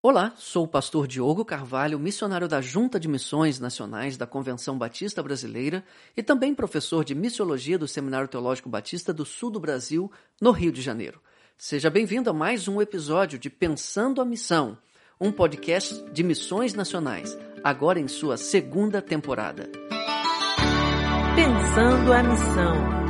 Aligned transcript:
Olá, 0.00 0.32
sou 0.36 0.62
o 0.62 0.68
pastor 0.68 1.08
Diogo 1.08 1.44
Carvalho, 1.44 1.98
missionário 1.98 2.46
da 2.46 2.60
Junta 2.60 3.00
de 3.00 3.08
Missões 3.08 3.58
Nacionais 3.58 4.16
da 4.16 4.28
Convenção 4.28 4.78
Batista 4.78 5.20
Brasileira 5.24 5.82
e 6.16 6.22
também 6.22 6.54
professor 6.54 7.04
de 7.04 7.16
missiologia 7.16 7.76
do 7.76 7.88
Seminário 7.88 8.28
Teológico 8.28 8.68
Batista 8.68 9.12
do 9.12 9.24
Sul 9.24 9.50
do 9.50 9.58
Brasil, 9.58 10.08
no 10.40 10.52
Rio 10.52 10.70
de 10.70 10.80
Janeiro. 10.80 11.20
Seja 11.56 11.90
bem-vindo 11.90 12.30
a 12.30 12.32
mais 12.32 12.68
um 12.68 12.80
episódio 12.80 13.40
de 13.40 13.50
Pensando 13.50 14.20
a 14.20 14.24
Missão, 14.24 14.78
um 15.20 15.32
podcast 15.32 16.00
de 16.12 16.22
missões 16.22 16.74
nacionais, 16.74 17.36
agora 17.64 17.98
em 17.98 18.06
sua 18.06 18.36
segunda 18.36 19.02
temporada. 19.02 19.68
Pensando 21.34 22.12
a 22.12 22.22
Missão. 22.22 23.07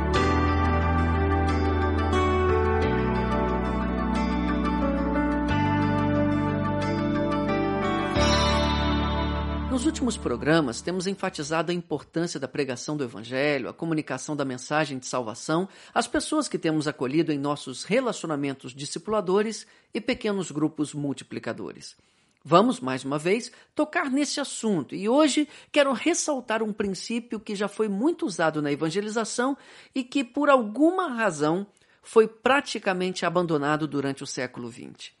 Últimos 9.99 10.15
programas, 10.15 10.81
temos 10.81 11.07
enfatizado 11.07 11.73
a 11.73 11.75
importância 11.75 12.39
da 12.39 12.47
pregação 12.47 12.95
do 12.95 13.03
Evangelho, 13.03 13.67
a 13.67 13.73
comunicação 13.73 14.33
da 14.33 14.45
mensagem 14.45 14.97
de 14.97 15.05
salvação 15.05 15.67
às 15.93 16.07
pessoas 16.07 16.47
que 16.47 16.57
temos 16.57 16.87
acolhido 16.87 17.33
em 17.33 17.37
nossos 17.37 17.83
relacionamentos 17.83 18.73
discipuladores 18.73 19.67
e 19.93 19.99
pequenos 19.99 20.51
grupos 20.51 20.93
multiplicadores. 20.93 21.97
Vamos, 22.45 22.79
mais 22.79 23.03
uma 23.03 23.19
vez, 23.19 23.51
tocar 23.75 24.09
nesse 24.09 24.39
assunto 24.39 24.95
e 24.95 25.09
hoje 25.09 25.49
quero 25.69 25.91
ressaltar 25.91 26.63
um 26.63 26.71
princípio 26.71 27.37
que 27.37 27.53
já 27.53 27.67
foi 27.67 27.89
muito 27.89 28.25
usado 28.25 28.61
na 28.61 28.71
evangelização 28.71 29.57
e 29.93 30.01
que, 30.01 30.23
por 30.23 30.49
alguma 30.49 31.09
razão, 31.09 31.67
foi 32.01 32.25
praticamente 32.25 33.25
abandonado 33.25 33.85
durante 33.85 34.23
o 34.23 34.27
século 34.27 34.71
XX. 34.71 35.11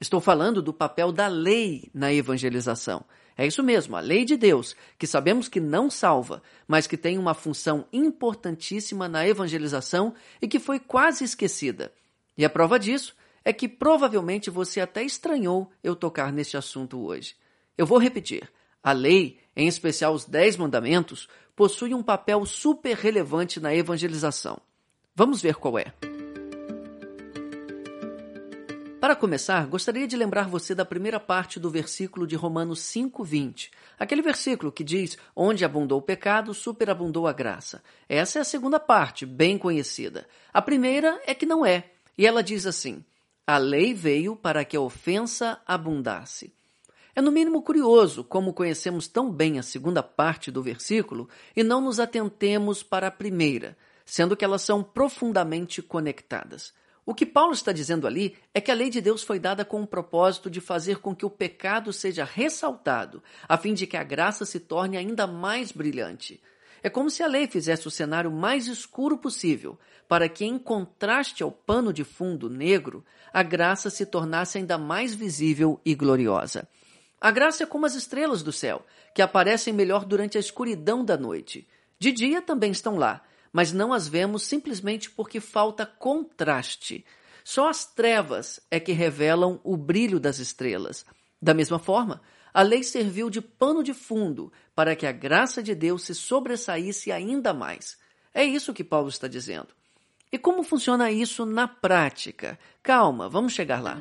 Estou 0.00 0.22
falando 0.22 0.62
do 0.62 0.72
papel 0.72 1.12
da 1.12 1.28
lei 1.28 1.90
na 1.92 2.10
evangelização. 2.14 3.04
É 3.36 3.46
isso 3.46 3.62
mesmo, 3.62 3.96
a 3.96 4.00
lei 4.00 4.24
de 4.24 4.36
Deus, 4.36 4.76
que 4.98 5.06
sabemos 5.06 5.48
que 5.48 5.60
não 5.60 5.90
salva, 5.90 6.42
mas 6.68 6.86
que 6.86 6.96
tem 6.96 7.18
uma 7.18 7.34
função 7.34 7.86
importantíssima 7.92 9.08
na 9.08 9.26
evangelização 9.26 10.14
e 10.40 10.46
que 10.46 10.58
foi 10.58 10.78
quase 10.78 11.24
esquecida. 11.24 11.92
E 12.36 12.44
a 12.44 12.50
prova 12.50 12.78
disso 12.78 13.14
é 13.44 13.52
que 13.52 13.68
provavelmente 13.68 14.50
você 14.50 14.80
até 14.80 15.02
estranhou 15.02 15.70
eu 15.82 15.96
tocar 15.96 16.32
neste 16.32 16.56
assunto 16.56 17.04
hoje. 17.04 17.34
Eu 17.76 17.86
vou 17.86 17.98
repetir. 17.98 18.48
A 18.82 18.92
lei, 18.92 19.38
em 19.56 19.68
especial 19.68 20.12
os 20.12 20.24
Dez 20.24 20.56
Mandamentos, 20.56 21.28
possui 21.54 21.94
um 21.94 22.02
papel 22.02 22.44
super 22.44 22.96
relevante 22.96 23.60
na 23.60 23.74
evangelização. 23.74 24.60
Vamos 25.14 25.40
ver 25.40 25.54
qual 25.56 25.78
é. 25.78 26.11
Para 29.02 29.16
começar, 29.16 29.66
gostaria 29.66 30.06
de 30.06 30.16
lembrar 30.16 30.46
você 30.46 30.76
da 30.76 30.84
primeira 30.84 31.18
parte 31.18 31.58
do 31.58 31.68
versículo 31.68 32.24
de 32.24 32.36
Romanos 32.36 32.78
5:20. 32.82 33.72
Aquele 33.98 34.22
versículo 34.22 34.70
que 34.70 34.84
diz: 34.84 35.18
"Onde 35.34 35.64
abundou 35.64 35.98
o 35.98 36.02
pecado, 36.02 36.54
superabundou 36.54 37.26
a 37.26 37.32
graça". 37.32 37.82
Essa 38.08 38.38
é 38.38 38.42
a 38.42 38.44
segunda 38.44 38.78
parte, 38.78 39.26
bem 39.26 39.58
conhecida. 39.58 40.28
A 40.54 40.62
primeira 40.62 41.20
é 41.26 41.34
que 41.34 41.44
não 41.44 41.66
é, 41.66 41.90
e 42.16 42.24
ela 42.24 42.44
diz 42.44 42.64
assim: 42.64 43.04
"A 43.44 43.58
lei 43.58 43.92
veio 43.92 44.36
para 44.36 44.64
que 44.64 44.76
a 44.76 44.80
ofensa 44.80 45.60
abundasse". 45.66 46.54
É 47.12 47.20
no 47.20 47.32
mínimo 47.32 47.60
curioso 47.60 48.22
como 48.22 48.54
conhecemos 48.54 49.08
tão 49.08 49.32
bem 49.32 49.58
a 49.58 49.64
segunda 49.64 50.04
parte 50.04 50.48
do 50.48 50.62
versículo 50.62 51.28
e 51.56 51.64
não 51.64 51.80
nos 51.80 51.98
atentemos 51.98 52.84
para 52.84 53.08
a 53.08 53.10
primeira, 53.10 53.76
sendo 54.06 54.36
que 54.36 54.44
elas 54.44 54.62
são 54.62 54.80
profundamente 54.80 55.82
conectadas. 55.82 56.72
O 57.04 57.14
que 57.14 57.26
Paulo 57.26 57.52
está 57.52 57.72
dizendo 57.72 58.06
ali 58.06 58.36
é 58.54 58.60
que 58.60 58.70
a 58.70 58.74
lei 58.74 58.88
de 58.88 59.00
Deus 59.00 59.24
foi 59.24 59.40
dada 59.40 59.64
com 59.64 59.82
o 59.82 59.86
propósito 59.86 60.48
de 60.48 60.60
fazer 60.60 60.98
com 60.98 61.14
que 61.14 61.26
o 61.26 61.30
pecado 61.30 61.92
seja 61.92 62.24
ressaltado, 62.24 63.22
a 63.48 63.58
fim 63.58 63.74
de 63.74 63.88
que 63.88 63.96
a 63.96 64.04
graça 64.04 64.44
se 64.44 64.60
torne 64.60 64.96
ainda 64.96 65.26
mais 65.26 65.72
brilhante. 65.72 66.40
É 66.80 66.88
como 66.88 67.10
se 67.10 67.22
a 67.22 67.26
lei 67.26 67.48
fizesse 67.48 67.88
o 67.88 67.90
cenário 67.90 68.30
mais 68.30 68.66
escuro 68.66 69.18
possível, 69.18 69.78
para 70.08 70.28
que, 70.28 70.44
em 70.44 70.58
contraste 70.58 71.42
ao 71.42 71.50
pano 71.50 71.92
de 71.92 72.04
fundo 72.04 72.48
negro, 72.48 73.04
a 73.32 73.42
graça 73.42 73.90
se 73.90 74.06
tornasse 74.06 74.58
ainda 74.58 74.78
mais 74.78 75.14
visível 75.14 75.80
e 75.84 75.94
gloriosa. 75.94 76.68
A 77.20 77.30
graça 77.30 77.62
é 77.62 77.66
como 77.66 77.86
as 77.86 77.94
estrelas 77.94 78.42
do 78.42 78.52
céu, 78.52 78.84
que 79.14 79.22
aparecem 79.22 79.72
melhor 79.72 80.04
durante 80.04 80.36
a 80.36 80.40
escuridão 80.40 81.04
da 81.04 81.16
noite. 81.16 81.66
De 81.98 82.10
dia 82.10 82.42
também 82.42 82.72
estão 82.72 82.96
lá, 82.96 83.22
mas 83.52 83.72
não 83.72 83.92
as 83.92 84.08
vemos 84.08 84.44
simplesmente 84.44 85.10
porque 85.10 85.40
falta 85.40 85.84
contraste. 85.84 87.04
Só 87.44 87.68
as 87.68 87.84
trevas 87.84 88.60
é 88.70 88.80
que 88.80 88.92
revelam 88.92 89.60
o 89.62 89.76
brilho 89.76 90.18
das 90.18 90.38
estrelas. 90.38 91.04
Da 91.40 91.52
mesma 91.52 91.78
forma, 91.78 92.22
a 92.54 92.62
lei 92.62 92.82
serviu 92.82 93.28
de 93.28 93.40
pano 93.40 93.82
de 93.82 93.92
fundo 93.92 94.52
para 94.74 94.94
que 94.94 95.06
a 95.06 95.12
graça 95.12 95.62
de 95.62 95.74
Deus 95.74 96.04
se 96.04 96.14
sobressaísse 96.14 97.10
ainda 97.10 97.52
mais. 97.52 97.98
É 98.32 98.44
isso 98.44 98.72
que 98.72 98.84
Paulo 98.84 99.08
está 99.08 99.28
dizendo. 99.28 99.68
E 100.30 100.38
como 100.38 100.62
funciona 100.62 101.10
isso 101.10 101.44
na 101.44 101.68
prática? 101.68 102.58
Calma, 102.82 103.28
vamos 103.28 103.52
chegar 103.52 103.82
lá. 103.82 104.00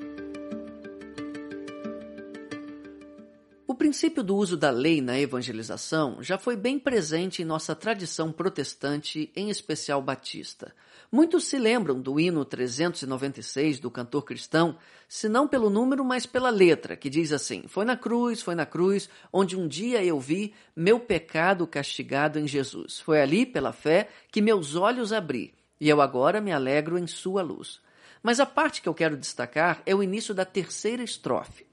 Princípio 3.91 4.23
do 4.23 4.37
uso 4.37 4.55
da 4.55 4.71
lei 4.71 5.01
na 5.01 5.19
evangelização 5.19 6.23
já 6.23 6.37
foi 6.37 6.55
bem 6.55 6.79
presente 6.79 7.41
em 7.41 7.45
nossa 7.45 7.75
tradição 7.75 8.31
protestante, 8.31 9.29
em 9.35 9.49
especial 9.49 10.01
batista. 10.01 10.73
Muitos 11.11 11.43
se 11.43 11.59
lembram 11.59 11.99
do 11.99 12.17
hino 12.17 12.45
396 12.45 13.81
do 13.81 13.91
cantor 13.91 14.23
cristão, 14.23 14.77
se 15.09 15.27
não 15.27 15.45
pelo 15.45 15.69
número, 15.69 16.05
mas 16.05 16.25
pela 16.25 16.49
letra, 16.49 16.95
que 16.95 17.09
diz 17.09 17.33
assim: 17.33 17.63
Foi 17.67 17.83
na 17.83 17.97
cruz, 17.97 18.41
foi 18.41 18.55
na 18.55 18.65
cruz, 18.65 19.09
onde 19.31 19.57
um 19.57 19.67
dia 19.67 20.01
eu 20.01 20.21
vi 20.21 20.53
meu 20.73 20.97
pecado 20.97 21.67
castigado 21.67 22.39
em 22.39 22.47
Jesus. 22.47 23.01
Foi 23.01 23.21
ali, 23.21 23.45
pela 23.45 23.73
fé, 23.73 24.07
que 24.31 24.41
meus 24.41 24.73
olhos 24.77 25.11
abri, 25.11 25.53
e 25.81 25.89
eu 25.89 25.99
agora 25.99 26.39
me 26.39 26.53
alegro 26.53 26.97
em 26.97 27.07
sua 27.07 27.41
luz. 27.41 27.81
Mas 28.23 28.39
a 28.39 28.45
parte 28.45 28.81
que 28.81 28.87
eu 28.87 28.93
quero 28.93 29.17
destacar 29.17 29.81
é 29.85 29.93
o 29.93 30.01
início 30.01 30.33
da 30.33 30.45
terceira 30.45 31.03
estrofe. 31.03 31.69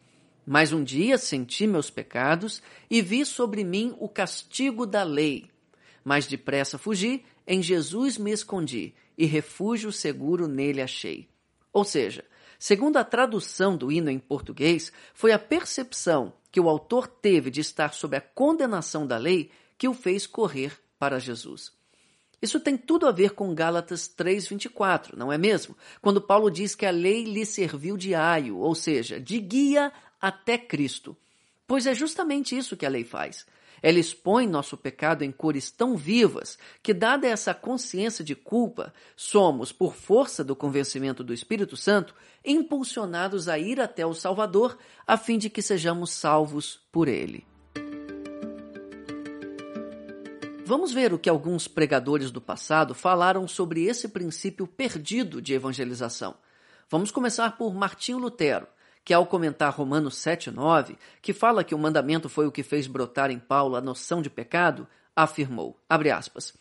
Mas 0.51 0.73
um 0.73 0.83
dia 0.83 1.19
senti 1.19 1.67
meus 1.67 1.91
pecados 1.91 2.63
e 2.89 3.03
vi 3.03 3.27
sobre 3.27 3.63
mim 3.63 3.95
o 4.01 4.09
castigo 4.09 4.87
da 4.87 5.03
lei. 5.03 5.45
Mas 6.03 6.27
depressa 6.27 6.79
fugi, 6.79 7.23
em 7.47 7.63
Jesus 7.63 8.17
me 8.17 8.33
escondi, 8.33 8.95
e 9.19 9.27
refúgio 9.27 9.93
seguro 9.93 10.49
nele 10.49 10.81
achei. 10.81 11.29
Ou 11.71 11.85
seja, 11.85 12.25
segundo 12.59 12.97
a 12.97 13.05
tradução 13.05 13.77
do 13.77 13.93
hino 13.93 14.09
em 14.09 14.19
português, 14.19 14.91
foi 15.13 15.33
a 15.33 15.39
percepção 15.39 16.33
que 16.51 16.59
o 16.59 16.71
autor 16.71 17.07
teve 17.07 17.51
de 17.51 17.61
estar 17.61 17.93
sob 17.93 18.17
a 18.17 18.21
condenação 18.23 19.07
da 19.07 19.19
lei 19.19 19.51
que 19.77 19.87
o 19.87 19.93
fez 19.93 20.27
correr 20.27 20.73
para 20.99 21.19
Jesus. 21.19 21.77
Isso 22.41 22.61
tem 22.61 22.77
tudo 22.77 23.07
a 23.07 23.13
ver 23.13 23.33
com 23.33 23.53
Gálatas 23.53 24.09
3:24, 24.09 25.17
não 25.17 25.33
é 25.33 25.37
mesmo? 25.37 25.77
Quando 26.01 26.23
Paulo 26.23 26.51
diz 26.51 26.75
que 26.75 26.87
a 26.87 26.91
lei 26.91 27.25
lhe 27.25 27.45
serviu 27.45 27.97
de 27.97 28.15
aio, 28.15 28.59
ou 28.59 28.77
seja, 28.77 29.21
de 29.21 29.41
guia 29.41 29.93
até 30.21 30.59
Cristo. 30.59 31.17
Pois 31.67 31.87
é 31.87 31.95
justamente 31.95 32.57
isso 32.57 32.77
que 32.77 32.87
a 32.87 32.89
lei 32.89 33.05
faz. 33.05 33.47
Ela 33.83 33.99
expõe 33.99 34.47
nosso 34.47 34.77
pecado 34.77 35.23
em 35.23 35.31
cores 35.31 35.71
tão 35.71 35.97
vivas 35.97 36.59
que, 36.83 36.93
dada 36.93 37.27
essa 37.27 37.55
consciência 37.55 38.25
de 38.25 38.35
culpa, 38.35 38.93
somos, 39.17 39.71
por 39.71 39.95
força 39.95 40.43
do 40.43 40.57
convencimento 40.57 41.23
do 41.23 41.33
Espírito 41.33 41.77
Santo, 41.77 42.15
impulsionados 42.45 43.49
a 43.49 43.59
ir 43.59 43.81
até 43.81 44.05
o 44.05 44.15
Salvador 44.15 44.77
a 45.07 45.17
fim 45.17 45.39
de 45.39 45.49
que 45.49 45.63
sejamos 45.63 46.11
salvos 46.11 46.81
por 46.91 47.07
ele. 47.07 47.47
Vamos 50.65 50.93
ver 50.93 51.15
o 51.15 51.19
que 51.19 51.31
alguns 51.31 51.67
pregadores 51.67 52.31
do 52.31 52.43
passado 52.43 52.95
falaram 52.95 53.49
sobre 53.49 53.85
esse 53.85 54.09
princípio 54.09 54.67
perdido 54.67 55.41
de 55.41 55.55
evangelização. 55.55 56.35
Vamos 56.91 57.11
começar 57.11 57.57
por 57.57 57.75
Martinho 57.75 58.19
Lutero, 58.19 58.67
que 59.09 59.15
ao 59.15 59.25
comentar 59.25 59.73
Romanos 59.73 60.17
7,9, 60.17 60.95
que 61.23 61.33
fala 61.33 61.65
que 61.65 61.75
o 61.75 61.79
mandamento 61.79 62.29
foi 62.29 62.47
o 62.47 62.53
que 62.53 62.63
fez 62.63 62.87
brotar 62.87 63.31
em 63.31 63.39
Paulo 63.39 63.75
a 63.75 63.81
noção 63.81 64.21
de 64.21 64.29
pecado, 64.29 64.87
afirmou, 65.17 65.81
aspas, 65.89 66.53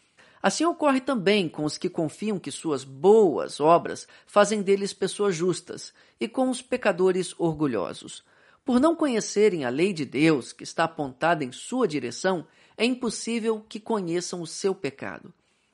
Assim 0.42 0.64
ocorre 0.64 1.02
também 1.02 1.50
com 1.50 1.66
os 1.66 1.78
que 1.78 1.90
confiam 1.90 2.40
que 2.40 2.50
suas 2.50 2.86
boas 2.86 3.60
obras 3.60 4.08
fazem 4.26 4.62
deles 4.62 4.94
pessoas 4.94 5.36
justas 5.36 5.94
e 6.22 6.26
com 6.26 6.50
os 6.50 6.62
pecadores 6.62 7.36
orgulhosos. 7.38 8.24
Por 8.64 8.80
não 8.80 8.96
conhecerem 8.96 9.66
a 9.66 9.70
lei 9.70 9.92
de 9.92 10.06
Deus 10.06 10.54
que 10.54 10.64
está 10.64 10.86
apontada 10.86 11.44
em 11.44 11.52
sua 11.52 11.86
direção, 11.86 12.48
é 12.78 12.86
impossível 12.86 13.62
que 13.68 13.78
conheçam 13.78 14.42
o 14.42 14.48
seu 14.48 14.74
pecado. 14.74 15.34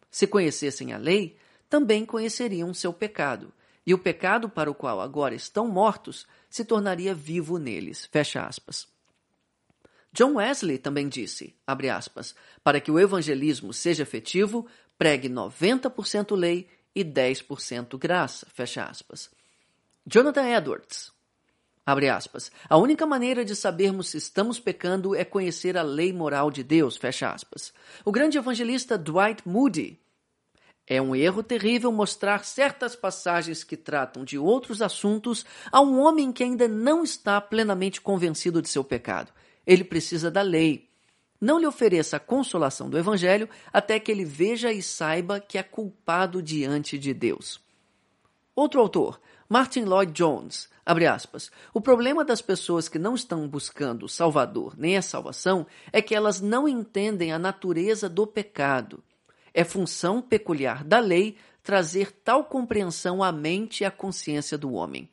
Se 0.10 0.26
conhecessem 0.26 0.92
a 0.92 0.98
lei, 0.98 1.38
também 1.70 2.04
conheceriam 2.04 2.74
seu 2.74 2.92
pecado 2.92 3.54
e 3.86 3.94
o 3.94 3.98
pecado 3.98 4.50
para 4.50 4.72
o 4.72 4.76
qual 4.76 5.02
agora 5.02 5.36
estão 5.36 5.68
mortos 5.68 6.26
se 6.50 6.64
tornaria 6.64 7.14
vivo 7.14 7.58
neles. 7.58 8.06
Fecha 8.06 8.46
aspas. 8.46 8.88
John 10.14 10.36
Wesley 10.36 10.78
também 10.78 11.10
disse, 11.10 11.56
abre 11.66 11.90
aspas, 11.90 12.36
para 12.64 12.80
que 12.80 12.92
o 12.92 13.00
evangelismo 13.00 13.74
seja 13.74 14.04
efetivo, 14.04 14.68
pregue 14.98 15.28
90% 15.28 16.36
lei 16.36 16.70
e 16.96 17.04
10% 17.04 17.98
graça, 17.98 18.46
fecha 18.54 18.84
aspas. 18.84 19.32
Jonathan 20.06 20.48
Edwards. 20.48 21.12
Abre 21.86 22.08
aspas. 22.08 22.52
A 22.70 22.78
única 22.78 23.06
maneira 23.06 23.44
de 23.44 23.56
sabermos 23.56 24.10
se 24.10 24.18
estamos 24.18 24.60
pecando 24.60 25.16
é 25.16 25.26
conhecer 25.26 25.78
a 25.78 25.82
lei 25.82 26.14
moral 26.14 26.50
de 26.50 26.64
Deus. 26.64 26.96
Fecha 26.96 27.30
aspas. 27.30 27.74
O 28.06 28.12
grande 28.12 28.38
evangelista 28.38 28.98
Dwight 28.98 29.46
Moody. 29.46 30.00
É 30.86 31.02
um 31.02 31.16
erro 31.16 31.42
terrível 31.42 31.92
mostrar 31.92 32.44
certas 32.44 32.96
passagens 32.96 33.64
que 33.64 33.78
tratam 33.78 34.26
de 34.26 34.38
outros 34.38 34.82
assuntos 34.82 35.46
a 35.72 35.80
um 35.80 36.00
homem 36.00 36.32
que 36.32 36.44
ainda 36.44 36.68
não 36.68 37.04
está 37.04 37.40
plenamente 37.40 38.02
convencido 38.02 38.62
de 38.62 38.68
seu 38.68 38.84
pecado. 38.84 39.32
Ele 39.66 39.84
precisa 39.84 40.30
da 40.30 40.42
lei. 40.42 40.90
Não 41.40 41.58
lhe 41.58 41.66
ofereça 41.66 42.18
a 42.18 42.20
consolação 42.20 42.90
do 42.90 42.98
Evangelho 42.98 43.50
até 43.72 43.98
que 43.98 44.12
ele 44.12 44.26
veja 44.26 44.74
e 44.74 44.82
saiba 44.82 45.40
que 45.40 45.58
é 45.58 45.64
culpado 45.64 46.42
diante 46.42 46.98
de 47.00 47.14
Deus. 47.14 47.62
Outro 48.54 48.82
autor, 48.82 49.22
Martin 49.48 49.84
Lloyd 49.84 50.12
Jones, 50.12 50.70
abre 50.86 51.08
aspas, 51.08 51.50
o 51.74 51.80
problema 51.80 52.26
das 52.26 52.42
pessoas 52.42 52.90
que 52.90 53.00
não 53.00 53.16
estão 53.16 53.48
buscando 53.48 54.06
o 54.06 54.10
Salvador 54.10 54.74
nem 54.78 54.98
a 54.98 55.02
salvação 55.02 55.66
é 55.94 56.02
que 56.02 56.14
elas 56.14 56.42
não 56.42 56.68
entendem 56.68 57.32
a 57.32 57.40
natureza 57.40 58.10
do 58.10 58.28
pecado. 58.28 59.02
É 59.54 59.64
função 59.64 60.22
peculiar 60.22 60.84
da 60.84 61.00
lei 61.00 61.38
trazer 61.62 62.12
tal 62.24 62.44
compreensão 62.44 63.24
à 63.24 63.32
mente 63.32 63.82
e 63.82 63.86
à 63.86 63.92
consciência 63.92 64.58
do 64.58 64.74
homem. 64.74 65.10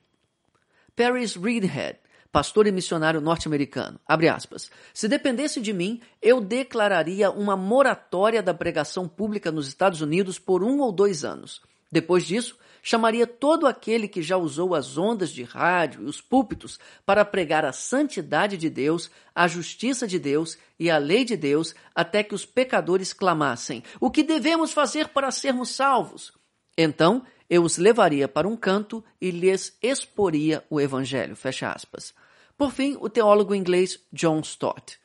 Paris 0.96 1.36
Reedhead, 1.36 1.98
pastor 2.32 2.66
e 2.66 2.72
missionário 2.72 3.20
norte-americano, 3.20 3.98
abre 4.06 4.28
aspas, 4.28 4.70
se 4.92 5.08
dependesse 5.08 5.60
de 5.60 5.72
mim, 5.72 6.00
eu 6.20 6.40
declararia 6.40 7.30
uma 7.30 7.56
moratória 7.56 8.42
da 8.42 8.52
pregação 8.52 9.08
pública 9.08 9.52
nos 9.52 9.68
Estados 9.68 10.00
Unidos 10.00 10.38
por 10.38 10.62
um 10.62 10.80
ou 10.80 10.92
dois 10.92 11.24
anos. 11.24 11.62
Depois 11.90 12.24
disso, 12.24 12.56
chamaria 12.82 13.26
todo 13.26 13.66
aquele 13.66 14.08
que 14.08 14.22
já 14.22 14.36
usou 14.36 14.74
as 14.74 14.96
ondas 14.96 15.30
de 15.30 15.42
rádio 15.42 16.02
e 16.02 16.04
os 16.06 16.20
púlpitos 16.20 16.78
para 17.04 17.24
pregar 17.24 17.64
a 17.64 17.72
santidade 17.72 18.56
de 18.56 18.70
Deus, 18.70 19.10
a 19.34 19.48
justiça 19.48 20.06
de 20.06 20.18
Deus 20.18 20.56
e 20.78 20.90
a 20.90 20.98
lei 20.98 21.24
de 21.24 21.36
Deus, 21.36 21.74
até 21.94 22.22
que 22.22 22.34
os 22.34 22.46
pecadores 22.46 23.12
clamassem: 23.12 23.82
O 24.00 24.10
que 24.10 24.22
devemos 24.22 24.72
fazer 24.72 25.08
para 25.08 25.30
sermos 25.30 25.70
salvos? 25.70 26.32
Então 26.76 27.24
eu 27.48 27.64
os 27.64 27.76
levaria 27.76 28.28
para 28.28 28.46
um 28.46 28.56
canto 28.56 29.04
e 29.20 29.30
lhes 29.32 29.76
exporia 29.82 30.64
o 30.70 30.80
evangelho. 30.80 31.34
Fecha 31.34 31.70
aspas. 31.70 32.14
Por 32.56 32.70
fim, 32.70 32.96
o 33.00 33.08
teólogo 33.08 33.54
inglês 33.54 33.98
John 34.12 34.40
Stott. 34.40 35.00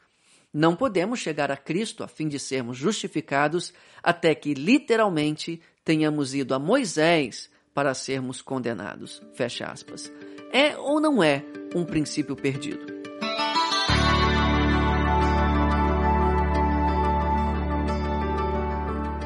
Não 0.53 0.75
podemos 0.75 1.19
chegar 1.19 1.51
a 1.51 1.57
Cristo 1.57 2.03
a 2.03 2.07
fim 2.07 2.27
de 2.27 2.39
sermos 2.39 2.77
justificados 2.77 3.73
até 4.01 4.33
que 4.35 4.53
literalmente 4.53 5.61
tenhamos 5.85 6.33
ido 6.33 6.55
a 6.55 6.59
Moisés 6.59 7.49
para 7.73 7.93
sermos 7.93 8.41
condenados. 8.41 9.21
Fecha 9.35 9.67
aspas. 9.67 10.11
É 10.51 10.75
ou 10.75 10.99
não 10.99 11.23
é 11.23 11.45
um 11.75 11.85
princípio 11.85 12.35
perdido? 12.35 12.95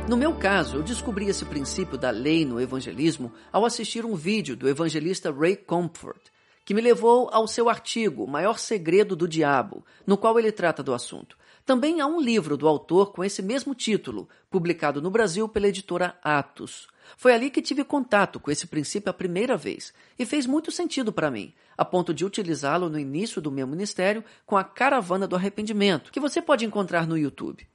No 0.10 0.18
meu 0.18 0.34
caso, 0.34 0.78
eu 0.78 0.84
descobri 0.84 1.28
esse 1.28 1.46
princípio 1.46 1.96
da 1.96 2.10
lei 2.10 2.44
no 2.44 2.60
evangelismo 2.60 3.32
ao 3.54 3.64
assistir 3.64 4.04
um 4.04 4.16
vídeo 4.16 4.56
do 4.56 4.68
evangelista 4.68 5.32
Ray 5.32 5.56
Comfort, 5.56 6.20
que 6.66 6.74
me 6.74 6.82
levou 6.82 7.30
ao 7.32 7.48
seu 7.48 7.70
artigo 7.70 8.28
Maior 8.28 8.58
Segredo 8.58 9.16
do 9.16 9.28
Diabo, 9.28 9.86
no 10.08 10.18
qual 10.18 10.40
ele 10.40 10.52
trata 10.52 10.82
do 10.82 10.96
assunto. 10.96 11.38
Também 11.66 12.02
há 12.02 12.08
um 12.08 12.20
livro 12.20 12.58
do 12.58 12.68
autor 12.68 13.12
com 13.12 13.24
esse 13.24 13.42
mesmo 13.42 13.76
título, 13.76 14.28
publicado 14.50 15.02
no 15.02 15.12
Brasil 15.12 15.48
pela 15.48 15.68
editora 15.68 16.18
Atos. 16.24 16.88
Foi 17.18 17.34
ali 17.34 17.50
que 17.50 17.62
tive 17.62 17.84
contato 17.84 18.40
com 18.40 18.52
esse 18.52 18.68
princípio 18.68 19.10
a 19.10 19.14
primeira 19.14 19.58
vez 19.58 19.94
e 20.18 20.26
fez 20.26 20.46
muito 20.46 20.72
sentido 20.72 21.12
para 21.12 21.32
mim, 21.32 21.54
a 21.78 21.86
ponto 21.86 22.14
de 22.14 22.26
utilizá-lo 22.26 22.90
no 22.90 23.00
início 23.00 23.42
do 23.42 23.52
meu 23.52 23.68
ministério 23.68 24.24
com 24.46 24.58
a 24.58 24.64
Caravana 24.64 25.28
do 25.28 25.36
Arrependimento, 25.36 26.12
que 26.12 26.20
você 26.20 26.42
pode 26.42 26.66
encontrar 26.66 27.08
no 27.08 27.18
YouTube. 27.18 27.68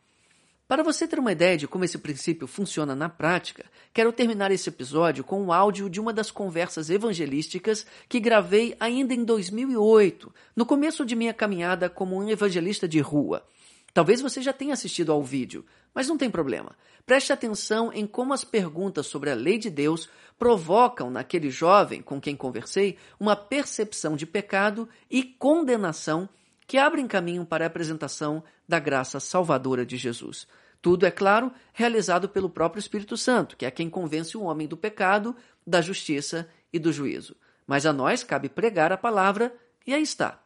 Para 0.66 0.82
você 0.82 1.06
ter 1.06 1.18
uma 1.18 1.32
ideia 1.32 1.58
de 1.58 1.68
como 1.68 1.84
esse 1.84 1.98
princípio 1.98 2.46
funciona 2.46 2.94
na 2.94 3.06
prática, 3.06 3.66
quero 3.92 4.10
terminar 4.12 4.50
esse 4.50 4.70
episódio 4.70 5.22
com 5.22 5.42
um 5.42 5.52
áudio 5.52 5.90
de 5.90 6.00
uma 6.00 6.10
das 6.10 6.30
conversas 6.30 6.88
evangelísticas 6.88 7.86
que 8.08 8.18
gravei 8.18 8.74
ainda 8.80 9.12
em 9.12 9.24
2008, 9.24 10.32
no 10.56 10.64
começo 10.64 11.04
de 11.04 11.14
minha 11.14 11.34
caminhada 11.34 11.90
como 11.90 12.16
um 12.16 12.30
evangelista 12.30 12.88
de 12.88 12.98
rua. 12.98 13.46
Talvez 13.94 14.20
você 14.20 14.42
já 14.42 14.52
tenha 14.52 14.74
assistido 14.74 15.12
ao 15.12 15.22
vídeo, 15.22 15.64
mas 15.94 16.08
não 16.08 16.18
tem 16.18 16.28
problema. 16.28 16.76
Preste 17.06 17.32
atenção 17.32 17.92
em 17.92 18.04
como 18.08 18.34
as 18.34 18.42
perguntas 18.42 19.06
sobre 19.06 19.30
a 19.30 19.34
lei 19.34 19.56
de 19.56 19.70
Deus 19.70 20.08
provocam 20.36 21.12
naquele 21.12 21.48
jovem 21.48 22.02
com 22.02 22.20
quem 22.20 22.34
conversei 22.34 22.98
uma 23.20 23.36
percepção 23.36 24.16
de 24.16 24.26
pecado 24.26 24.88
e 25.08 25.22
condenação 25.22 26.28
que 26.66 26.76
abrem 26.76 27.06
caminho 27.06 27.46
para 27.46 27.64
a 27.64 27.68
apresentação 27.68 28.42
da 28.68 28.80
graça 28.80 29.20
salvadora 29.20 29.86
de 29.86 29.96
Jesus. 29.96 30.48
Tudo, 30.82 31.06
é 31.06 31.10
claro, 31.10 31.52
realizado 31.72 32.28
pelo 32.28 32.50
próprio 32.50 32.80
Espírito 32.80 33.16
Santo, 33.16 33.56
que 33.56 33.64
é 33.64 33.70
quem 33.70 33.88
convence 33.88 34.36
o 34.36 34.42
homem 34.42 34.66
do 34.66 34.76
pecado, 34.76 35.36
da 35.64 35.80
justiça 35.80 36.48
e 36.72 36.80
do 36.80 36.92
juízo. 36.92 37.36
Mas 37.66 37.86
a 37.86 37.92
nós 37.92 38.24
cabe 38.24 38.48
pregar 38.48 38.92
a 38.92 38.98
palavra, 38.98 39.54
e 39.86 39.94
aí 39.94 40.02
está. 40.02 40.42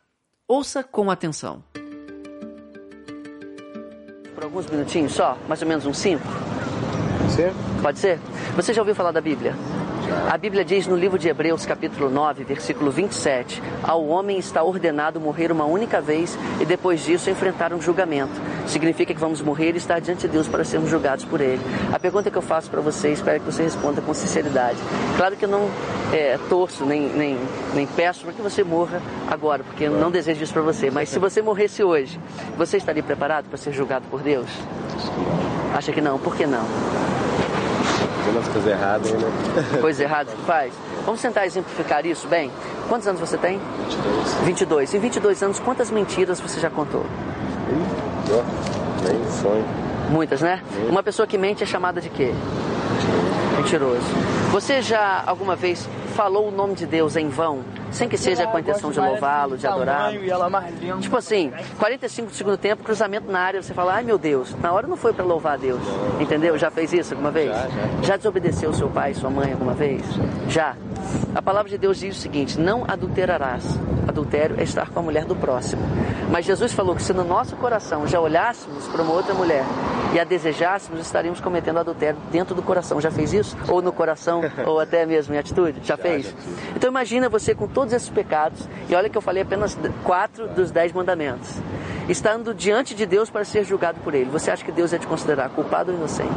Ouça 0.46 0.84
com 0.84 1.10
atenção 1.10 1.64
alguns 4.48 4.66
minutinhos 4.66 5.12
só? 5.12 5.36
Mais 5.46 5.60
ou 5.60 5.68
menos 5.68 5.84
uns 5.84 5.98
cinco? 5.98 6.26
Pode 7.20 7.32
ser? 7.32 7.52
Pode 7.82 7.98
ser? 7.98 8.18
Você 8.56 8.72
já 8.72 8.80
ouviu 8.80 8.94
falar 8.94 9.12
da 9.12 9.20
Bíblia? 9.20 9.54
A 10.26 10.38
Bíblia 10.38 10.64
diz 10.64 10.86
no 10.86 10.96
livro 10.96 11.18
de 11.18 11.28
Hebreus, 11.28 11.66
capítulo 11.66 12.08
9, 12.08 12.44
versículo 12.44 12.90
27, 12.90 13.62
ao 13.82 14.06
homem 14.06 14.38
está 14.38 14.62
ordenado 14.62 15.20
morrer 15.20 15.52
uma 15.52 15.66
única 15.66 16.00
vez 16.00 16.38
e 16.58 16.64
depois 16.64 17.04
disso 17.04 17.28
enfrentar 17.28 17.74
um 17.74 17.80
julgamento. 17.80 18.32
Significa 18.68 19.14
que 19.14 19.20
vamos 19.20 19.40
morrer 19.40 19.74
e 19.74 19.78
estar 19.78 19.98
diante 19.98 20.22
de 20.22 20.28
Deus 20.28 20.46
para 20.46 20.62
sermos 20.62 20.90
julgados 20.90 21.24
por 21.24 21.40
Ele. 21.40 21.60
A 21.92 21.98
pergunta 21.98 22.30
que 22.30 22.36
eu 22.36 22.42
faço 22.42 22.70
para 22.70 22.80
você, 22.80 23.10
espero 23.12 23.40
que 23.40 23.46
você 23.46 23.62
responda 23.62 24.02
com 24.02 24.12
sinceridade. 24.12 24.78
Claro 25.16 25.36
que 25.36 25.46
eu 25.46 25.48
não 25.48 25.70
é, 26.12 26.38
torço, 26.48 26.84
nem, 26.84 27.08
nem, 27.08 27.38
nem 27.74 27.86
peço 27.86 28.24
para 28.24 28.32
que 28.32 28.42
você 28.42 28.62
morra 28.62 29.00
agora, 29.26 29.64
porque 29.64 29.84
eu 29.84 29.92
não 29.92 30.10
desejo 30.10 30.42
isso 30.42 30.52
para 30.52 30.62
você. 30.62 30.90
Mas 30.90 31.08
se 31.08 31.18
você 31.18 31.40
morresse 31.40 31.82
hoje, 31.82 32.20
você 32.56 32.76
estaria 32.76 33.02
preparado 33.02 33.46
para 33.48 33.56
ser 33.56 33.72
julgado 33.72 34.04
por 34.10 34.20
Deus? 34.20 34.48
Acha 35.74 35.90
que 35.90 36.00
não? 36.00 36.18
Por 36.18 36.36
que 36.36 36.46
não? 36.46 36.64
Fazendo 38.24 38.38
as 38.38 38.48
coisas 38.48 38.70
erradas, 38.70 39.12
né? 39.12 39.32
Coisas 39.80 40.00
erradas 40.00 40.34
que 40.34 40.42
faz? 40.42 40.72
Vamos 41.06 41.22
tentar 41.22 41.46
exemplificar 41.46 42.04
isso 42.04 42.28
bem? 42.28 42.50
Quantos 42.88 43.08
anos 43.08 43.20
você 43.20 43.38
tem? 43.38 43.58
22. 43.58 44.34
22. 44.44 44.94
Em 44.94 44.98
22 44.98 45.42
anos, 45.42 45.58
quantas 45.58 45.90
mentiras 45.90 46.38
você 46.38 46.60
já 46.60 46.68
contou? 46.68 47.06
Ih, 47.70 49.04
nem 49.04 49.30
sonho. 49.30 49.64
Muitas, 50.10 50.40
né? 50.40 50.62
Uma 50.88 51.02
pessoa 51.02 51.26
que 51.26 51.36
mente 51.36 51.62
é 51.62 51.66
chamada 51.66 52.00
de 52.00 52.08
quê? 52.08 52.32
Mentiroso. 53.56 54.00
Você 54.50 54.80
já 54.80 55.22
alguma 55.26 55.54
vez 55.54 55.88
falou 56.14 56.48
o 56.48 56.50
nome 56.50 56.74
de 56.74 56.86
Deus 56.86 57.16
em 57.16 57.28
vão? 57.28 57.62
sem 57.90 58.08
que 58.08 58.18
seja 58.18 58.46
com 58.46 58.56
a 58.56 58.60
intenção 58.60 58.90
de 58.90 59.00
louvá-lo, 59.00 59.56
de 59.56 59.66
adorá-lo. 59.66 60.18
Tipo 61.00 61.16
assim, 61.16 61.52
45 61.78 62.28
do 62.28 62.34
segundo 62.34 62.56
tempo, 62.56 62.82
cruzamento 62.82 63.30
na 63.30 63.40
área, 63.40 63.62
você 63.62 63.72
fala, 63.72 63.94
ai 63.94 64.04
meu 64.04 64.18
Deus, 64.18 64.54
na 64.60 64.72
hora 64.72 64.86
não 64.86 64.96
foi 64.96 65.12
para 65.12 65.24
louvar 65.24 65.54
a 65.54 65.56
Deus. 65.56 65.80
Entendeu? 66.20 66.58
Já 66.58 66.70
fez 66.70 66.92
isso 66.92 67.14
alguma 67.14 67.30
vez? 67.30 67.50
Já 68.02 68.16
desobedeceu 68.16 68.72
seu 68.72 68.88
pai, 68.88 69.14
sua 69.14 69.30
mãe 69.30 69.52
alguma 69.52 69.74
vez? 69.74 70.02
Já. 70.48 70.74
A 71.34 71.42
palavra 71.42 71.70
de 71.70 71.78
Deus 71.78 71.98
diz 71.98 72.16
o 72.16 72.20
seguinte: 72.20 72.58
não 72.58 72.84
adulterarás. 72.86 73.64
Adultério 74.06 74.56
é 74.58 74.62
estar 74.62 74.90
com 74.90 75.00
a 75.00 75.02
mulher 75.02 75.24
do 75.24 75.36
próximo. 75.36 75.82
Mas 76.30 76.44
Jesus 76.44 76.72
falou 76.72 76.94
que 76.94 77.02
se 77.02 77.12
no 77.12 77.24
nosso 77.24 77.56
coração 77.56 78.06
já 78.06 78.20
olhássemos 78.20 78.86
para 78.88 79.02
uma 79.02 79.12
outra 79.12 79.34
mulher 79.34 79.64
e 80.12 80.18
a 80.18 80.24
desejássemos, 80.24 81.00
estaríamos 81.00 81.40
cometendo 81.40 81.78
adultério 81.78 82.18
dentro 82.30 82.54
do 82.54 82.62
coração. 82.62 83.00
Já 83.00 83.10
fez 83.10 83.32
isso? 83.32 83.56
Ou 83.68 83.82
no 83.82 83.92
coração, 83.92 84.42
ou 84.66 84.80
até 84.80 85.04
mesmo 85.04 85.34
em 85.34 85.38
atitude? 85.38 85.80
Já, 85.80 85.96
já 85.96 85.96
fez? 85.96 86.34
Então 86.74 86.90
imagina 86.90 87.28
você 87.28 87.54
com 87.54 87.66
todos 87.66 87.92
esses 87.92 88.08
pecados, 88.08 88.60
e 88.88 88.94
olha 88.94 89.08
que 89.08 89.16
eu 89.16 89.22
falei 89.22 89.42
apenas 89.42 89.76
quatro 90.04 90.48
dos 90.48 90.70
dez 90.70 90.92
mandamentos, 90.92 91.50
estando 92.08 92.54
diante 92.54 92.94
de 92.94 93.06
Deus 93.06 93.30
para 93.30 93.44
ser 93.44 93.64
julgado 93.64 94.00
por 94.00 94.14
ele. 94.14 94.30
Você 94.30 94.50
acha 94.50 94.64
que 94.64 94.72
Deus 94.72 94.92
ia 94.92 94.98
te 94.98 95.06
considerar 95.06 95.50
culpado 95.50 95.92
ou 95.92 95.98
inocente? 95.98 96.28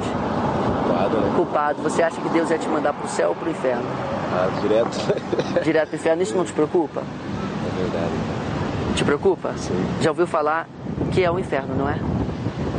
Culpado, 0.84 1.18
né? 1.18 1.34
Culpado. 1.36 1.82
Você 1.84 2.04
acha 2.04 2.20
que 2.20 2.30
Deus 2.30 2.50
ia 2.50 2.58
te 2.58 2.68
mandar 2.68 2.94
para 2.94 3.06
o 3.06 3.10
céu 3.10 3.30
ou 3.30 3.36
para 3.36 3.48
o 3.48 3.52
inferno? 3.52 4.21
Ah, 4.32 4.50
direto. 4.62 4.98
direto 5.64 5.96
inferno. 5.96 6.24
Isso 6.24 6.36
não 6.36 6.46
te 6.46 6.54
preocupa? 6.54 7.02
É 7.02 7.82
verdade. 7.82 8.96
Te 8.96 9.04
preocupa? 9.04 9.54
Sim. 9.58 9.86
Já 10.02 10.12
ouviu 10.12 10.28
falar 10.28 10.68
que 11.12 11.24
é 11.24 11.32
o 11.32 11.38
inferno, 11.38 11.76
não 11.76 11.90
é? 11.90 12.00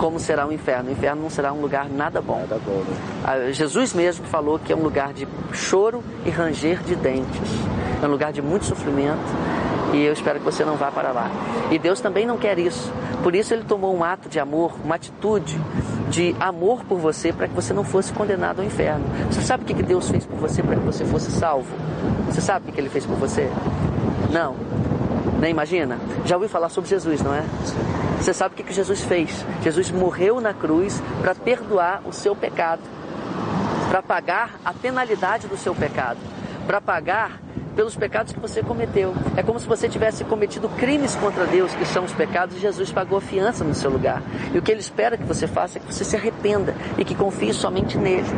como 0.02 0.18
será 0.18 0.44
o 0.46 0.52
inferno. 0.52 0.88
O 0.88 0.92
inferno 0.92 1.22
não 1.22 1.30
será 1.30 1.52
um 1.52 1.60
lugar 1.60 1.88
nada 1.88 2.20
bom. 2.20 2.40
Nada 2.40 2.58
bom 2.64 2.82
né? 2.88 2.96
Ah, 3.24 3.52
Jesus 3.52 3.94
mesmo 3.94 4.26
falou 4.26 4.58
que 4.58 4.72
é 4.72 4.76
um 4.76 4.82
lugar 4.82 5.12
de 5.12 5.28
choro 5.52 6.02
e 6.26 6.30
ranger 6.30 6.82
de 6.82 6.96
dentes. 6.96 7.50
É 8.02 8.06
um 8.06 8.10
lugar 8.10 8.32
de 8.32 8.42
muito 8.42 8.64
sofrimento 8.64 9.20
e 9.92 10.02
eu 10.02 10.12
espero 10.12 10.40
que 10.40 10.44
você 10.44 10.64
não 10.64 10.74
vá 10.74 10.90
para 10.90 11.12
lá. 11.12 11.30
E 11.70 11.78
Deus 11.78 12.00
também 12.00 12.26
não 12.26 12.36
quer 12.36 12.58
isso. 12.58 12.92
Por 13.22 13.34
isso 13.34 13.54
ele 13.54 13.62
tomou 13.62 13.94
um 13.96 14.02
ato 14.02 14.28
de 14.28 14.40
amor, 14.40 14.74
uma 14.84 14.96
atitude 14.96 15.58
de 16.10 16.34
amor 16.40 16.84
por 16.84 16.98
você 16.98 17.32
para 17.32 17.46
que 17.46 17.54
você 17.54 17.72
não 17.72 17.84
fosse 17.84 18.12
condenado 18.12 18.60
ao 18.60 18.64
inferno. 18.64 19.04
Você 19.30 19.40
sabe 19.40 19.62
o 19.62 19.66
que 19.66 19.82
Deus 19.82 20.10
fez 20.10 20.26
por 20.26 20.38
você 20.38 20.62
para 20.62 20.76
que 20.76 20.82
você 20.82 21.04
fosse 21.04 21.30
salvo? 21.30 21.72
Você 22.26 22.40
sabe 22.40 22.70
o 22.70 22.72
que 22.72 22.80
ele 22.80 22.88
fez 22.88 23.06
por 23.06 23.16
você? 23.16 23.48
Não. 24.30 24.56
Né? 25.40 25.50
Imagina, 25.50 25.98
já 26.24 26.36
ouviu 26.36 26.48
falar 26.48 26.68
sobre 26.68 26.90
Jesus, 26.90 27.22
não 27.22 27.34
é? 27.34 27.44
Você 28.18 28.32
sabe 28.32 28.54
o 28.54 28.56
que, 28.56 28.62
que 28.62 28.72
Jesus 28.72 29.02
fez? 29.02 29.44
Jesus 29.62 29.90
morreu 29.90 30.40
na 30.40 30.54
cruz 30.54 31.02
para 31.20 31.34
perdoar 31.34 32.02
o 32.04 32.12
seu 32.12 32.36
pecado, 32.36 32.82
para 33.88 34.02
pagar 34.02 34.60
a 34.64 34.72
penalidade 34.72 35.48
do 35.48 35.56
seu 35.56 35.74
pecado, 35.74 36.18
para 36.66 36.80
pagar 36.80 37.41
pelos 37.74 37.96
pecados 37.96 38.32
que 38.32 38.40
você 38.40 38.62
cometeu. 38.62 39.14
É 39.36 39.42
como 39.42 39.58
se 39.58 39.66
você 39.66 39.88
tivesse 39.88 40.24
cometido 40.24 40.68
crimes 40.68 41.14
contra 41.16 41.46
Deus, 41.46 41.74
que 41.74 41.84
são 41.84 42.04
os 42.04 42.12
pecados, 42.12 42.56
e 42.56 42.60
Jesus 42.60 42.90
pagou 42.92 43.18
a 43.18 43.20
fiança 43.20 43.64
no 43.64 43.74
seu 43.74 43.90
lugar. 43.90 44.22
E 44.52 44.58
o 44.58 44.62
que 44.62 44.70
ele 44.70 44.80
espera 44.80 45.16
que 45.16 45.24
você 45.24 45.46
faça 45.46 45.78
é 45.78 45.80
que 45.80 45.92
você 45.92 46.04
se 46.04 46.16
arrependa 46.16 46.74
e 46.98 47.04
que 47.04 47.14
confie 47.14 47.52
somente 47.52 47.96
nele. 47.98 48.28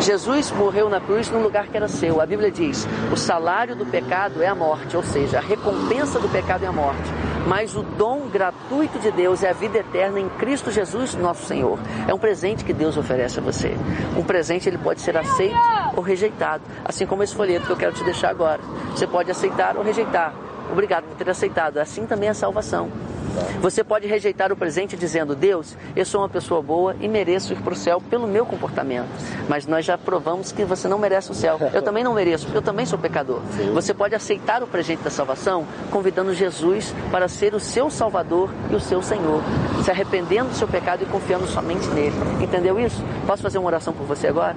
Jesus 0.00 0.50
morreu 0.50 0.88
na 0.88 0.98
cruz 0.98 1.30
num 1.30 1.42
lugar 1.42 1.66
que 1.66 1.76
era 1.76 1.86
seu. 1.86 2.20
A 2.20 2.26
Bíblia 2.26 2.50
diz: 2.50 2.88
o 3.12 3.16
salário 3.16 3.76
do 3.76 3.84
pecado 3.84 4.42
é 4.42 4.46
a 4.46 4.54
morte, 4.54 4.96
ou 4.96 5.02
seja, 5.02 5.38
a 5.38 5.42
recompensa 5.42 6.18
do 6.18 6.28
pecado 6.28 6.64
é 6.64 6.68
a 6.68 6.72
morte. 6.72 7.10
Mas 7.46 7.74
o 7.74 7.82
dom 7.82 8.28
gratuito 8.28 8.98
de 8.98 9.10
Deus 9.10 9.42
é 9.42 9.50
a 9.50 9.52
vida 9.52 9.78
eterna 9.78 10.20
em 10.20 10.28
Cristo 10.28 10.70
Jesus, 10.70 11.14
nosso 11.14 11.44
Senhor. 11.46 11.78
É 12.06 12.14
um 12.14 12.18
presente 12.18 12.64
que 12.64 12.72
Deus 12.72 12.96
oferece 12.96 13.38
a 13.38 13.42
você. 13.42 13.76
Um 14.16 14.22
presente 14.22 14.68
ele 14.68 14.78
pode 14.78 15.00
ser 15.00 15.16
aceito 15.16 15.56
ou 15.96 16.02
rejeitado, 16.02 16.62
assim 16.84 17.06
como 17.06 17.22
esse 17.22 17.34
folheto 17.34 17.66
que 17.66 17.72
eu 17.72 17.76
quero 17.76 17.92
te 17.92 18.04
deixar 18.04 18.30
agora. 18.30 18.60
Você 18.90 19.06
pode 19.06 19.30
aceitar 19.30 19.76
ou 19.76 19.82
rejeitar. 19.82 20.32
Obrigado 20.70 21.04
por 21.04 21.16
ter 21.16 21.28
aceitado. 21.28 21.78
Assim 21.78 22.06
também 22.06 22.28
é 22.28 22.32
a 22.32 22.34
salvação. 22.34 22.90
Você 23.60 23.84
pode 23.84 24.06
rejeitar 24.06 24.52
o 24.52 24.56
presente 24.56 24.96
dizendo: 24.96 25.34
Deus, 25.34 25.76
eu 25.94 26.04
sou 26.04 26.20
uma 26.20 26.28
pessoa 26.28 26.62
boa 26.62 26.96
e 27.00 27.08
mereço 27.08 27.52
ir 27.52 27.60
para 27.60 27.72
o 27.72 27.76
céu 27.76 28.00
pelo 28.00 28.26
meu 28.26 28.46
comportamento. 28.46 29.08
Mas 29.48 29.66
nós 29.66 29.84
já 29.84 29.96
provamos 29.98 30.52
que 30.52 30.64
você 30.64 30.88
não 30.88 30.98
merece 30.98 31.30
o 31.30 31.34
céu. 31.34 31.58
Eu 31.72 31.82
também 31.82 32.04
não 32.04 32.14
mereço, 32.14 32.48
eu 32.54 32.62
também 32.62 32.86
sou 32.86 32.98
pecador. 32.98 33.40
Você 33.74 33.92
pode 33.92 34.14
aceitar 34.14 34.62
o 34.62 34.66
presente 34.66 35.02
da 35.02 35.10
salvação 35.10 35.66
convidando 35.90 36.34
Jesus 36.34 36.94
para 37.10 37.28
ser 37.28 37.54
o 37.54 37.60
seu 37.60 37.90
Salvador 37.90 38.50
e 38.70 38.74
o 38.74 38.80
seu 38.80 39.02
Senhor, 39.02 39.42
se 39.84 39.90
arrependendo 39.90 40.50
do 40.50 40.54
seu 40.54 40.68
pecado 40.68 41.02
e 41.02 41.06
confiando 41.06 41.46
somente 41.46 41.86
nele. 41.88 42.14
Entendeu 42.40 42.78
isso? 42.78 43.02
Posso 43.26 43.42
fazer 43.42 43.58
uma 43.58 43.66
oração 43.66 43.92
por 43.92 44.06
você 44.06 44.26
agora? 44.28 44.56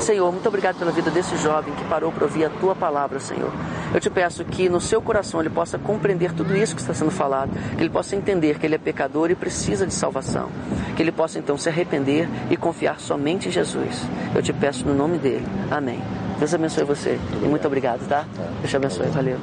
Senhor, 0.00 0.30
muito 0.30 0.46
obrigado 0.48 0.78
pela 0.78 0.92
vida 0.92 1.10
desse 1.10 1.36
jovem 1.36 1.74
que 1.74 1.84
parou 1.84 2.12
para 2.12 2.24
ouvir 2.24 2.44
a 2.44 2.50
tua 2.50 2.74
palavra, 2.74 3.18
Senhor. 3.18 3.52
Eu 3.92 4.00
te 4.00 4.10
peço 4.10 4.44
que 4.44 4.68
no 4.68 4.80
seu 4.80 5.00
coração 5.00 5.40
ele 5.40 5.50
possa 5.50 5.78
compreender 5.78 6.32
tudo 6.32 6.56
isso 6.56 6.74
que 6.74 6.80
está 6.80 6.92
sendo 6.92 7.10
falado, 7.10 7.50
que 7.76 7.82
ele 7.82 7.90
possa 7.90 8.14
entender 8.14 8.58
que 8.58 8.66
ele 8.66 8.74
é 8.74 8.78
pecador 8.78 9.30
e 9.30 9.34
precisa 9.34 9.86
de 9.86 9.94
salvação, 9.94 10.50
que 10.94 11.02
ele 11.02 11.12
possa 11.12 11.38
então 11.38 11.56
se 11.56 11.68
arrepender 11.68 12.28
e 12.50 12.56
confiar 12.56 13.00
somente 13.00 13.48
em 13.48 13.50
Jesus. 13.50 14.02
Eu 14.34 14.42
te 14.42 14.52
peço 14.52 14.86
no 14.86 14.94
nome 14.94 15.18
dele. 15.18 15.46
Amém. 15.70 16.00
Deus 16.38 16.54
abençoe 16.54 16.84
você 16.84 17.18
e 17.42 17.46
muito 17.46 17.66
obrigado, 17.66 18.06
tá? 18.06 18.24
Deus 18.60 18.70
te 18.70 18.76
abençoe. 18.76 19.06
Valeu. 19.08 19.38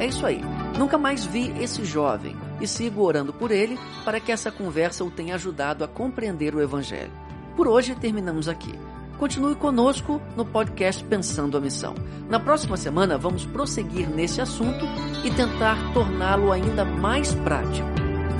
É 0.00 0.06
isso 0.06 0.26
aí. 0.26 0.42
Nunca 0.76 0.98
mais 0.98 1.24
vi 1.24 1.54
esse 1.60 1.84
jovem 1.84 2.36
e 2.64 2.68
sigo 2.68 3.02
orando 3.02 3.32
por 3.32 3.50
ele 3.50 3.78
para 4.04 4.18
que 4.18 4.32
essa 4.32 4.50
conversa 4.50 5.04
o 5.04 5.10
tenha 5.10 5.34
ajudado 5.34 5.84
a 5.84 5.88
compreender 5.88 6.54
o 6.54 6.60
Evangelho. 6.60 7.12
Por 7.56 7.68
hoje 7.68 7.94
terminamos 7.94 8.48
aqui. 8.48 8.72
Continue 9.18 9.54
conosco 9.54 10.20
no 10.36 10.44
podcast 10.44 11.04
Pensando 11.04 11.56
a 11.56 11.60
Missão. 11.60 11.94
Na 12.28 12.40
próxima 12.40 12.76
semana 12.76 13.16
vamos 13.16 13.44
prosseguir 13.46 14.08
nesse 14.08 14.40
assunto 14.40 14.84
e 15.24 15.30
tentar 15.30 15.92
torná-lo 15.92 16.50
ainda 16.50 16.84
mais 16.84 17.32
prático. 17.34 17.88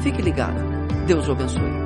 Fique 0.03 0.21
ligado. 0.21 0.59
Deus 1.07 1.29
o 1.29 1.33
abençoe. 1.33 1.84